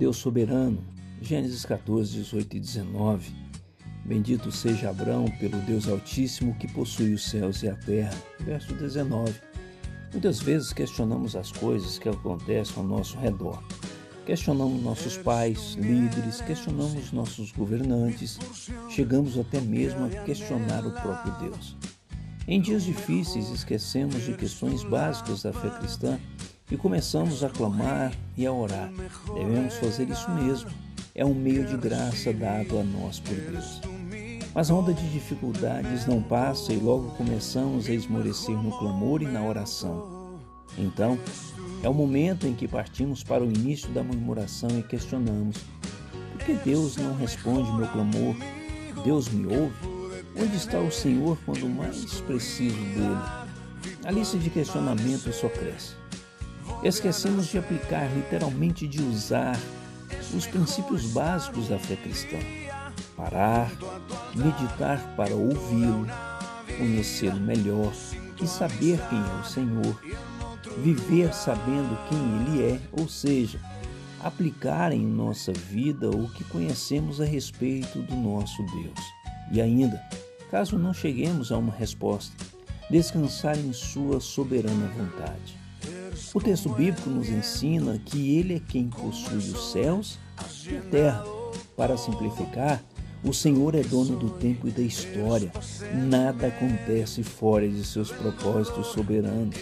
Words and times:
Deus 0.00 0.16
soberano, 0.16 0.82
Gênesis 1.20 1.66
14, 1.66 2.10
18 2.14 2.56
e 2.56 2.60
19. 2.60 3.34
Bendito 4.02 4.50
seja 4.50 4.88
Abraão 4.88 5.26
pelo 5.38 5.58
Deus 5.58 5.86
Altíssimo 5.86 6.54
que 6.54 6.66
possui 6.72 7.12
os 7.12 7.28
céus 7.28 7.62
e 7.62 7.68
a 7.68 7.74
terra. 7.74 8.16
Verso 8.38 8.72
19. 8.72 9.34
Muitas 10.10 10.40
vezes 10.40 10.72
questionamos 10.72 11.36
as 11.36 11.52
coisas 11.52 11.98
que 11.98 12.08
acontecem 12.08 12.78
ao 12.78 12.82
nosso 12.82 13.18
redor. 13.18 13.62
Questionamos 14.24 14.82
nossos 14.82 15.18
pais, 15.18 15.74
líderes, 15.74 16.40
questionamos 16.40 17.12
nossos 17.12 17.52
governantes, 17.52 18.38
chegamos 18.88 19.38
até 19.38 19.60
mesmo 19.60 20.06
a 20.06 20.08
questionar 20.24 20.86
o 20.86 20.92
próprio 20.92 21.50
Deus. 21.50 21.76
Em 22.48 22.58
dias 22.58 22.84
difíceis, 22.84 23.50
esquecemos 23.50 24.24
de 24.24 24.32
questões 24.32 24.82
básicas 24.82 25.42
da 25.42 25.52
fé 25.52 25.68
cristã 25.78 26.18
e 26.70 26.76
começamos 26.76 27.42
a 27.42 27.48
clamar 27.48 28.12
e 28.36 28.46
a 28.46 28.52
orar. 28.52 28.90
Devemos 29.34 29.74
fazer 29.76 30.08
isso 30.08 30.30
mesmo. 30.30 30.70
É 31.14 31.24
um 31.24 31.34
meio 31.34 31.66
de 31.66 31.76
graça 31.76 32.32
dado 32.32 32.78
a 32.78 32.84
nós 32.84 33.18
por 33.18 33.34
Deus. 33.34 33.80
Mas 34.54 34.70
a 34.70 34.74
onda 34.74 34.92
de 34.92 35.08
dificuldades 35.10 36.06
não 36.06 36.22
passa 36.22 36.72
e 36.72 36.76
logo 36.76 37.10
começamos 37.16 37.88
a 37.88 37.92
esmorecer 37.92 38.56
no 38.56 38.76
clamor 38.78 39.22
e 39.22 39.26
na 39.26 39.42
oração. 39.42 40.38
Então, 40.78 41.18
é 41.82 41.88
o 41.88 41.94
momento 41.94 42.46
em 42.46 42.54
que 42.54 42.68
partimos 42.68 43.22
para 43.22 43.42
o 43.42 43.50
início 43.50 43.88
da 43.90 44.02
murmuração 44.02 44.70
e 44.78 44.82
questionamos: 44.82 45.56
por 46.32 46.44
que 46.44 46.54
Deus 46.54 46.96
não 46.96 47.16
responde 47.16 47.70
meu 47.72 47.86
clamor? 47.88 48.36
Deus 49.04 49.28
me 49.28 49.46
ouve? 49.46 49.74
Onde 50.36 50.56
está 50.56 50.78
o 50.78 50.90
Senhor 50.90 51.36
quando 51.44 51.68
mais 51.68 52.20
preciso 52.22 52.76
dele? 52.76 53.50
A 54.04 54.10
lista 54.10 54.38
de 54.38 54.48
questionamentos 54.50 55.36
só 55.36 55.48
cresce. 55.48 55.94
Esquecemos 56.82 57.48
de 57.48 57.58
aplicar, 57.58 58.08
literalmente 58.14 58.88
de 58.88 59.02
usar, 59.02 59.58
os 60.34 60.46
princípios 60.46 61.12
básicos 61.12 61.68
da 61.68 61.78
fé 61.78 61.94
cristã. 61.94 62.38
Parar, 63.14 63.70
meditar 64.34 64.98
para 65.14 65.34
ouvi-lo, 65.34 66.06
conhecê-lo 66.78 67.38
melhor 67.38 67.92
e 68.40 68.46
saber 68.46 68.98
quem 69.08 69.18
é 69.18 69.40
o 69.40 69.44
Senhor. 69.44 70.00
Viver 70.78 71.34
sabendo 71.34 71.98
quem 72.08 72.18
Ele 72.18 72.74
é, 72.74 72.80
ou 72.92 73.06
seja, 73.06 73.60
aplicar 74.22 74.90
em 74.92 75.04
nossa 75.04 75.52
vida 75.52 76.08
o 76.08 76.30
que 76.30 76.44
conhecemos 76.44 77.20
a 77.20 77.24
respeito 77.24 78.00
do 78.00 78.16
nosso 78.16 78.62
Deus. 78.66 79.00
E 79.52 79.60
ainda, 79.60 80.00
caso 80.50 80.78
não 80.78 80.94
cheguemos 80.94 81.52
a 81.52 81.58
uma 81.58 81.72
resposta, 81.72 82.34
descansar 82.88 83.58
em 83.58 83.72
Sua 83.72 84.18
soberana 84.20 84.86
vontade. 84.96 85.60
O 86.32 86.40
texto 86.40 86.68
bíblico 86.68 87.10
nos 87.10 87.28
ensina 87.28 88.00
que 88.04 88.36
Ele 88.38 88.54
é 88.54 88.60
quem 88.60 88.88
possui 88.88 89.38
os 89.38 89.72
céus 89.72 90.16
e 90.64 90.76
a 90.76 90.80
terra. 90.82 91.24
Para 91.76 91.96
simplificar, 91.96 92.80
o 93.24 93.32
Senhor 93.32 93.74
é 93.74 93.82
dono 93.82 94.16
do 94.16 94.30
tempo 94.30 94.68
e 94.68 94.70
da 94.70 94.80
história. 94.80 95.50
Nada 96.08 96.46
acontece 96.46 97.24
fora 97.24 97.68
de 97.68 97.84
seus 97.84 98.12
propósitos 98.12 98.86
soberanos. 98.88 99.56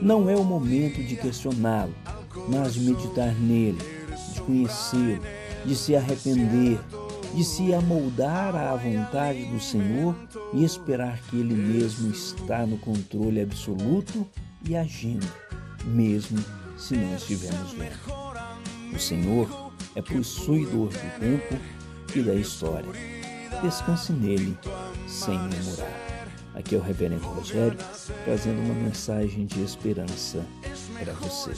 Não 0.00 0.30
é 0.30 0.36
o 0.36 0.44
momento 0.44 1.02
de 1.02 1.16
questioná-lo, 1.16 1.94
mas 2.48 2.74
de 2.74 2.80
meditar 2.80 3.34
nele, 3.34 3.78
de 4.34 4.40
conhecê-lo, 4.42 5.22
de 5.64 5.74
se 5.74 5.96
arrepender, 5.96 6.78
de 7.34 7.42
se 7.42 7.74
amoldar 7.74 8.54
à 8.54 8.76
vontade 8.76 9.44
do 9.46 9.58
Senhor 9.58 10.14
e 10.54 10.62
esperar 10.62 11.20
que 11.22 11.40
Ele 11.40 11.54
mesmo 11.54 12.12
está 12.12 12.64
no 12.64 12.78
controle 12.78 13.40
absoluto 13.40 14.24
e 14.64 14.76
agindo 14.76 15.26
mesmo 15.84 16.42
se 16.76 16.96
não 16.96 17.14
estivermos 17.14 17.72
vendo. 17.72 17.96
O 18.94 18.98
Senhor 18.98 19.72
é 19.94 20.02
possuidor 20.02 20.88
do 20.88 21.20
tempo 21.20 21.60
e 22.14 22.22
da 22.22 22.34
história. 22.34 22.88
Descanse 23.62 24.12
nele 24.12 24.56
sem 25.06 25.38
murmurar. 25.38 26.08
Aqui 26.54 26.74
é 26.74 26.78
o 26.78 26.82
Reverendo 26.82 27.26
Rogério 27.26 27.78
trazendo 28.24 28.60
uma 28.60 28.74
mensagem 28.74 29.46
de 29.46 29.62
esperança 29.62 30.44
para 30.98 31.12
você. 31.14 31.52